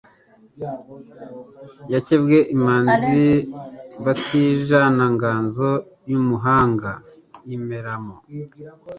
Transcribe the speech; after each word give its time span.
Yakebwe 1.93 2.37
imanzi 2.55 3.23
batijanaInganzo 4.03 5.69
y' 6.09 6.17
umuhanga 6.21 6.91
iyimeramo 7.43 8.15